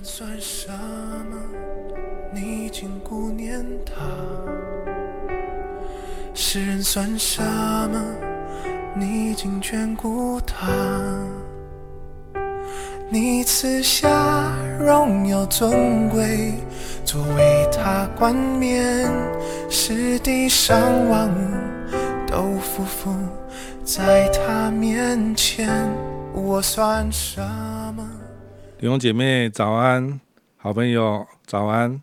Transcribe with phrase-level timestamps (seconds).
[0.00, 0.70] 人算什
[1.30, 1.36] 么？
[2.32, 3.92] 你竟顾念他。
[6.32, 8.00] 世人算什么？
[8.94, 10.68] 你竟眷顾他。
[13.10, 14.08] 你赐下
[14.78, 16.54] 荣耀尊贵，
[17.04, 19.06] 作为他冠冕，
[19.68, 20.80] 使地上
[21.10, 23.14] 万物都匍匐
[23.84, 25.68] 在他面前。
[26.32, 27.38] 我算什
[27.94, 28.08] 么？
[28.80, 30.18] 弟兄姐妹早安，
[30.56, 32.00] 好朋友早安。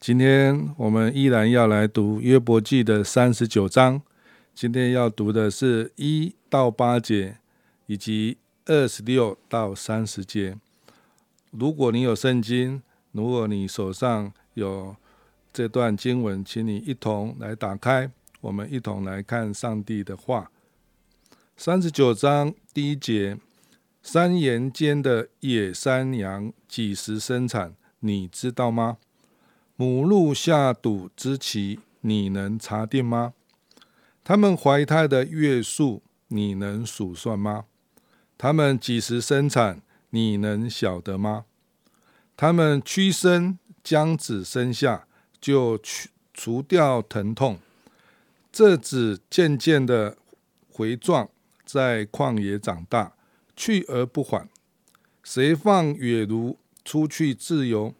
[0.00, 4.02] 今天我们依然要来读约伯记的三十九章，
[4.52, 7.36] 今天要读的是一到八节，
[7.86, 8.38] 以及。
[8.64, 10.56] 二十六到三十节，
[11.52, 12.82] 如果你有圣经，
[13.12, 14.96] 如果你手上有
[15.52, 20.50] 这段经文，请你一同来打开，我们一同来看上帝的话。
[21.56, 23.38] 三十九章第一节：
[24.06, 27.74] 山岩间的野山羊几时生产？
[27.98, 28.98] 你知道吗？
[29.74, 33.34] 母鹿下犊之期，你能查定吗？
[34.22, 37.64] 他们怀胎的月数，你能数算吗？
[38.38, 39.82] 他们几时生产？
[40.10, 41.46] 你能晓得吗？
[42.36, 45.08] 他们屈身将子生下，
[45.40, 47.58] 就去除掉疼痛。
[48.52, 50.16] 这子渐渐的
[50.70, 51.28] 回壮，
[51.64, 53.15] 在旷野长大，
[53.56, 54.48] 去而不返。
[55.24, 57.94] 谁放野驴出去自由？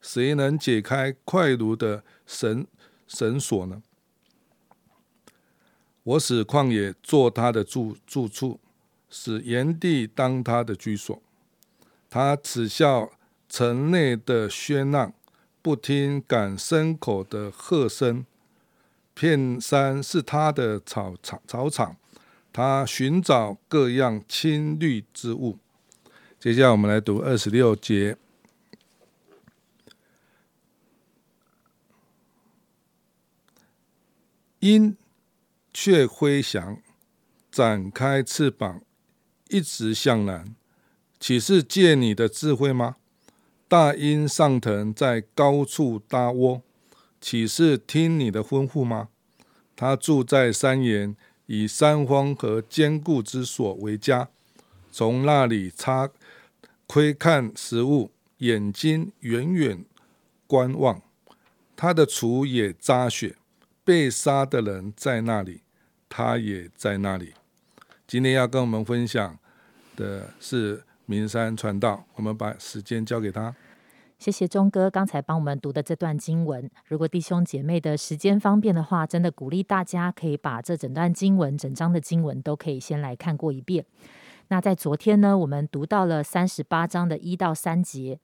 [0.00, 2.64] 谁能解开快驴的绳
[3.08, 3.82] 绳索呢？
[6.04, 8.60] 我使旷野做他的住住处。
[9.10, 11.22] 使炎帝当他的居所，
[12.10, 13.10] 他耻笑
[13.48, 15.14] 城内的喧闹，
[15.62, 18.26] 不听赶牲口的喝声。
[19.14, 21.96] 片山是他的草场，草场，
[22.58, 25.60] 他寻找各样青绿之物。
[26.40, 28.16] 接下来我们来读二十六节，
[34.58, 34.96] 鹰
[35.72, 36.82] 却飞翔，
[37.52, 38.82] 展开翅膀。
[39.48, 40.56] 一直向南，
[41.20, 42.96] 岂是借你的智慧吗？
[43.68, 46.62] 大鹰上腾在高处搭窝，
[47.20, 49.10] 岂是听你的吩咐吗？
[49.76, 51.14] 他住在山岩，
[51.48, 54.28] 以山峰和坚固之所为家，
[54.92, 56.10] 从那里插
[56.86, 59.82] 窥看食物，眼睛远远
[60.46, 61.00] 观望。
[61.74, 63.36] 他的厨也扎雪，
[63.82, 65.62] 被杀的人在那里，
[66.06, 67.32] 他也在那里。
[68.06, 69.38] 今天要跟我们分享
[69.96, 73.56] 的是名山传道，我们把时间交给他。
[74.18, 76.68] 谢谢钟哥刚才帮我们读的这段经文。
[76.84, 83.86] 如果弟兄姐妹的时间方便的话，真的鼓励大家可以把这整段经文、整章的经文都可以先来看过一遍。
[84.48, 88.18] 那在昨天呢，我们读到了三十八章的一到三节。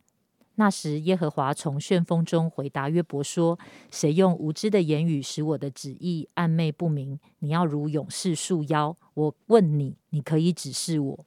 [0.56, 3.56] 那时，耶和华从旋风中回答约伯说
[3.93, 7.21] ：“谁用无知的言语使我的旨意暧昧不明？
[7.38, 8.97] 你要如勇士束腰。
[9.15, 11.25] 我问你，你可以指示我。”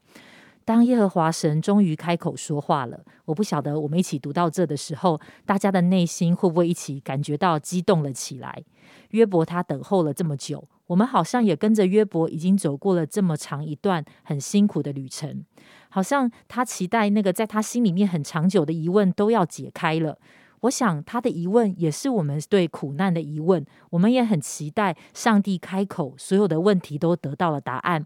[0.67, 8.65] 当耶和华神终于开口说话了，我不晓得我们一起读到这的时候，大家的内心会不会一起感觉到激动了起来？
[9.11, 15.45] 约伯他等候了这么久，我们好像也跟着约伯已经走过了这么长一段很辛苦的旅程。
[15.87, 20.19] 好像他期待那个在他心里面很长久的疑问都要解开了。
[20.61, 23.65] 我想他的疑问也是我们对苦难的疑问。
[23.91, 28.05] 我们也很期待上帝开口，所有的问题都得到了答案。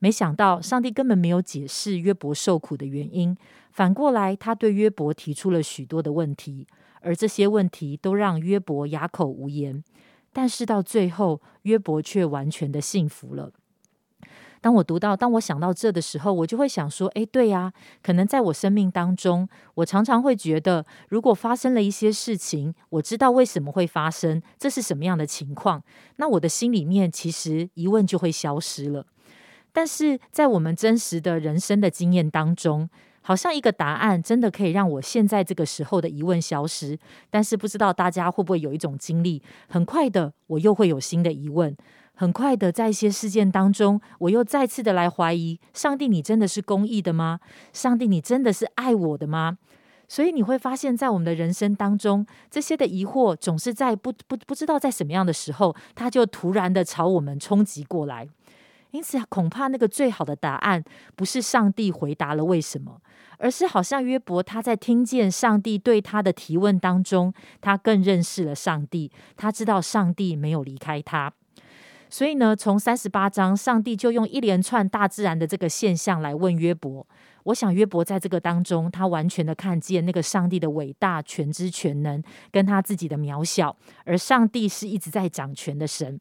[0.00, 3.36] 没想到上帝根本没有解释约伯受苦的原因，
[3.70, 6.66] 反过来他对约伯提出了许多的问题，
[7.02, 9.84] 而这些问题都让约伯哑口无言。
[10.32, 13.52] 但是到最后，约伯却完全的幸福了。
[14.62, 17.72] 当我读到，当我想到这的时候，我就会想说：，诶，对呀，
[18.02, 25.82] 可能在我生命当中，我常常会觉得，如果发生了一些事情，我知道为什么会发生，这是什么样的情况，
[26.16, 29.06] 那我的心里面其实疑问就会消失了。
[29.72, 32.88] 但是在我们真实的人生的经验当中，
[33.22, 36.98] 好像一个答案真的可以让我现在这个时候的疑问消失。
[37.28, 41.76] 但是不知道大家会不会有一种经历，很快的我又会有新的疑问。
[42.14, 47.40] 很快的，在一些事件当中，我又再次的来怀疑：上帝，你真的是公义的吗？
[47.72, 49.56] 上帝，你真的是爱我的吗？
[50.06, 58.28] 所以你会发现，在我们的人生当中，这些的疑惑总是在不不不知道在什么样的时候，它就突然的朝我们冲击过来。
[58.92, 60.82] 因此，恐怕那个最好的答案，
[61.14, 63.00] 不是上帝回答了为什么，
[63.38, 71.32] 而是好像约伯他在听见上帝对他的提问当中，他更认识了上帝，他知道上帝没有离开他。
[72.08, 77.06] 所以呢，从三十八章，上帝就用一连串大自然的这个现象来问约伯。
[77.44, 82.20] 我想约伯在这个当中，他完全的看见那个上帝的伟大、全知全能，
[82.50, 86.20] 跟他自己的渺小，而上帝是一直在掌权的神。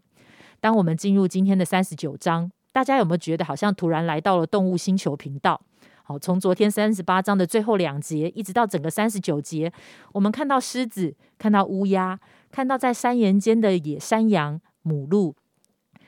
[0.62, 5.60] 当我们进入今天的三十九章，大家有没有觉得好像突然来到了动物星球频道？
[6.02, 9.70] 好，从昨天三十八章的最后两节，一直到整个三十九节，
[10.14, 12.18] 我们看到狮子，看到乌鸦，
[12.50, 15.36] 看到在山岩间的野山羊、母鹿。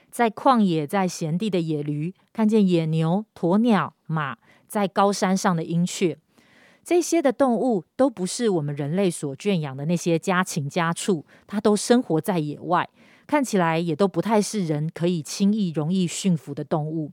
[0.09, 6.17] 在旷野，在闲地的野驴，看见野牛、鸵鸟、马，在高山上的鹰雀，
[6.85, 12.87] 这些的动物都不是我们人类所圈养的那些家禽家畜，它都生活在野外，
[13.27, 17.11] 看起来也都不太是人可以轻易容易驯服的动物。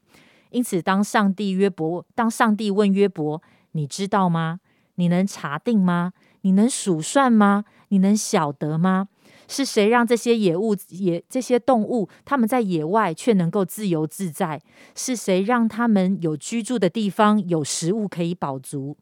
[0.51, 4.61] 因此，当上帝约伯，当上帝问约伯：“你知道吗？
[4.95, 6.13] 你能查定吗？
[6.41, 7.65] 你能数算吗？
[7.89, 9.09] 你能晓得吗？”
[9.47, 14.61] 是谁让这些野物、野这些动物，他们在野外却能够自由自在？
[14.95, 18.97] 是谁让他们有居住的地方，有食物可以饱足？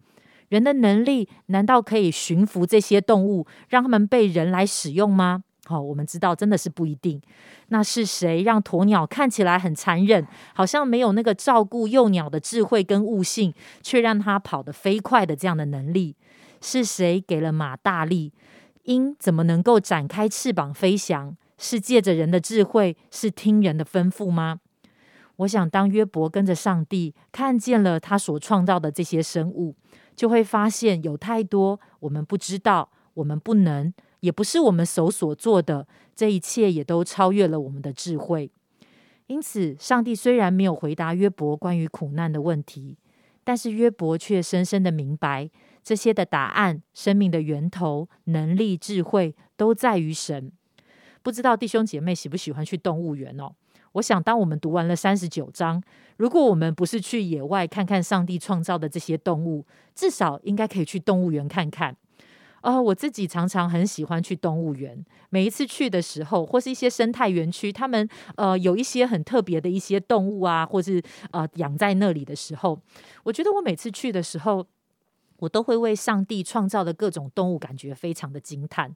[0.49, 5.43] 人的能力难道可以驯服这些动物，让他们被人来使用吗？
[5.69, 7.21] 好，我们知道真的是不一定。
[7.69, 10.25] 那是谁让鸵鸟看起来很残忍，
[10.55, 13.53] 好像没有那个照顾幼鸟的智慧跟悟性，
[13.83, 16.15] 却让它跑得飞快的这样的能力？
[16.61, 18.33] 是谁给了马大力？
[18.85, 21.37] 鹰怎么能够展开翅膀飞翔？
[21.59, 24.61] 是借着人的智慧，是听人的吩咐吗？
[25.37, 29.75] 我想，当约伯跟着上帝看见了他所创造的这些生物，
[30.15, 35.87] 就会发现有太多我们不知道，我们不能，也不是我们手所做的。
[36.15, 38.51] 这一切也都超越了我们的智慧。
[39.27, 42.97] 因此，上帝虽然没有回答约伯关于苦难的问题，
[43.45, 45.51] 但是约伯却深深的明白。
[45.83, 50.51] 这些的答案，生命的源头、能力、智慧，都在于神。
[51.23, 53.53] 不知道弟兄姐妹喜不喜欢去动物园哦？
[53.93, 55.83] 我想，当我们读完了三十九章，
[56.17, 59.65] 如果我们不是去野外看看上帝创造的这些动物，
[59.95, 61.97] 至少应该可以去动物园看看。
[62.67, 65.05] 呃，我自己常常很喜欢去动物园。
[65.31, 72.77] 每一次去的时候，或是一些生态园区，他们呃有一些很特别的一些动物啊，或是呃养在那里的时候，
[73.23, 74.67] 我觉得我每次去的时候。
[75.39, 78.91] 我都会为上帝创造的各种动物感觉非常的惊叹，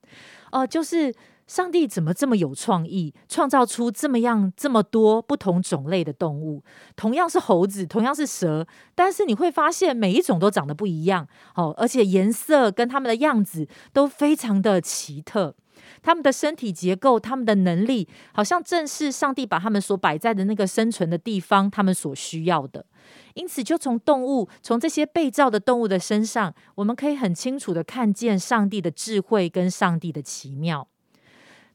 [0.50, 1.14] 哦，就是
[1.50, 6.62] 上帝怎么这么有创意，创造出这么样这么多不同种类的动物，
[6.94, 8.64] 同样是猴子，同样是蛇，
[8.94, 11.26] 但是你会发现每一种都长得不一样，
[11.56, 15.56] 哦，而且颜色跟它们的样子都非常的奇特。
[16.02, 22.86] 他们的身体结构，他们的能力，好像正是上帝把他们所摆在的那个生存的地方，他们所需要的。
[23.34, 30.86] 因此，就从动物，从这些被造的动物的身上，我们可以很清楚的看见上帝的智慧跟上帝的奇妙。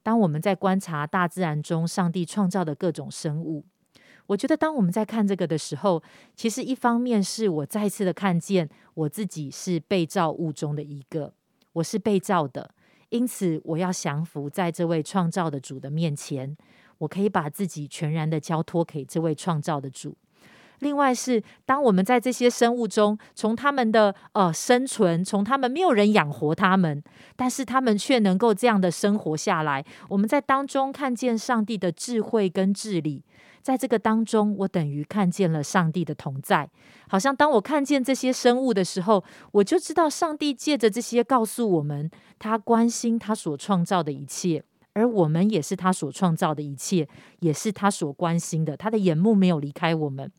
[0.05, 3.65] 当我们在观察大自然中上帝创造的各种生物，
[4.27, 6.03] 我觉得当我们在看这个的时候，
[6.35, 11.33] 其实一方面是我再次的看见我自己是被造物中的一个，
[11.73, 12.69] 我是被造的。
[13.09, 16.55] 因此，我要降服在这位创造的主的面前，
[16.99, 20.15] 我可以把自己全然的交托给这位创造的主。
[20.85, 27.01] 另外是，当我们在这些生物中，从他们的呃生存，从他们没有人养活他们，
[27.35, 33.23] 但是他们却能够这样的生活下来，我们在当中看见上帝的智慧跟治理。
[33.63, 36.69] 在这个当中，我等于看见了上帝的同在，
[37.09, 39.23] 好像当我看见这些生物的时候，
[39.53, 44.63] 我就知道上帝借着这些告诉我们，他关心他所创造的一切，
[44.93, 48.77] 而我们也是他所创造的一切，也是他所关心的。
[48.77, 50.31] 他的眼目没有离开我们，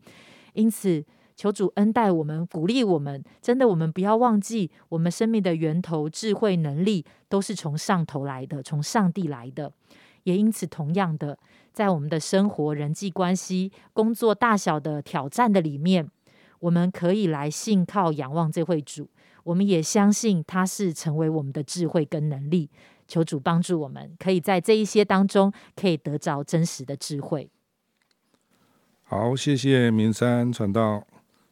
[0.56, 1.04] 因此
[1.36, 3.22] 求主恩待我们，鼓励我们。
[3.40, 9.70] 真的，我们不要忘记，我们生命的源头、智慧、能力都是从上头来的，从上帝来的。
[10.25, 11.38] 也因此，同样的。
[11.72, 16.10] 在我们的生活、人际关系、工作大小的挑战的里面，
[16.58, 19.08] 我们可以来信靠、仰望这位主。
[19.44, 22.70] 我们也相信他是成为我们的智慧跟能力。
[23.06, 27.48] 求主帮助我们，可以在这一些当中，可以得着真实的智慧。
[29.08, 31.06] 好，谢谢明山传道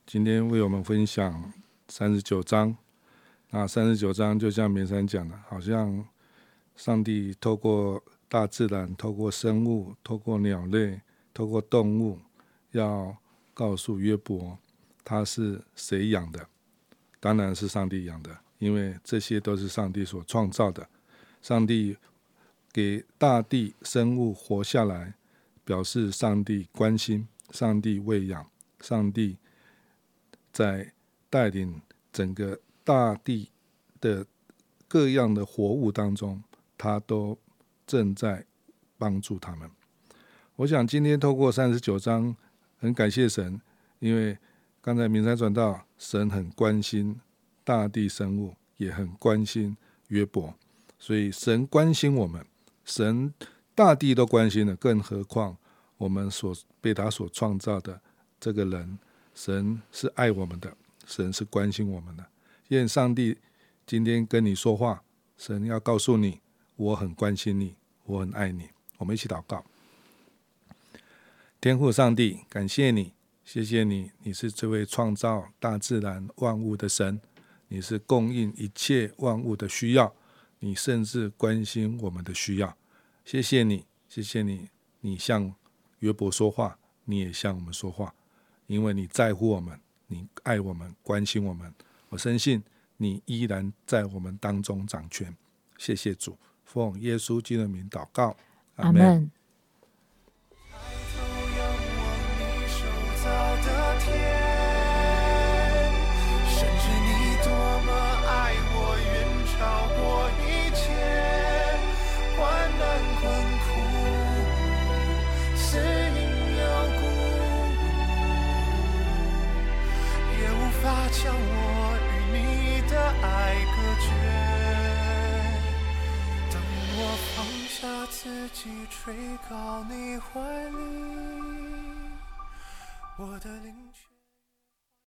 [0.05, 1.53] 今天为我们分享
[1.87, 2.77] 三十九章。
[3.51, 6.05] 那三十九章就像明山讲的，好像
[6.75, 8.03] 上帝透过。
[8.27, 11.01] 大自然透过生物，透过鸟类，
[11.33, 12.19] 透过动物，
[12.73, 13.17] 要
[13.53, 14.59] 告诉约伯，
[15.05, 16.49] 他是谁养的？
[17.21, 20.89] 当然是上帝养的，因为这些都是上帝所创造的。
[21.41, 21.97] 上帝
[22.73, 25.15] 给大地生物活下来，
[25.65, 28.47] 表示上帝关心，上帝喂养，
[28.81, 29.39] 上帝
[30.53, 30.93] 在
[31.31, 31.81] 带领
[32.13, 33.49] 整个大地
[33.99, 34.27] 的
[34.87, 36.43] 各样的活物当中，
[36.77, 37.39] 他都。
[37.87, 38.47] 正在
[38.97, 39.71] 帮助他们。
[40.57, 42.35] 我想今天透过三十九章，
[42.79, 43.61] 很感谢神，
[43.99, 44.39] 因为
[44.81, 47.21] 刚才明山转到神很关心
[47.63, 49.77] 大地生物，也很关心
[50.09, 50.55] 约伯，
[50.99, 52.43] 所以神关心我们，
[52.87, 53.35] 神
[53.75, 55.59] 大地都关心了，更何况
[55.97, 58.01] 我们所被他所创造的
[58.41, 58.99] 这个人，
[59.35, 62.27] 神是爱我们的，神是关心我们的。
[62.69, 63.39] 愿上帝
[63.87, 65.03] 今天跟你说话，
[65.37, 66.41] 神要告诉你，
[66.77, 68.71] 我很关心你，我很爱你。
[68.99, 69.65] 我们一起祷告，
[71.61, 73.13] 天父上帝，感谢你。
[73.45, 77.21] 谢谢你，你是这位创造大自然万物的神，
[77.69, 80.15] 你是供应一切万物的需要，
[80.61, 82.75] 你甚至关心我们的需要。
[83.23, 84.71] 谢谢你，谢谢你，
[85.01, 85.55] 你向
[86.05, 88.15] 约伯说话，你也向我们说话，
[88.67, 91.73] 因为你在乎我们，你爱我们，关心我们。
[92.11, 92.63] 我深信
[92.99, 95.35] 你依然在我们当中掌权。
[95.79, 98.37] 谢谢主，奉耶稣基督的名祷告，
[98.77, 99.31] 阿门。